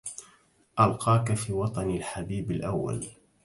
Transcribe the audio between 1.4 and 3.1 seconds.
وطني الحبيب الأول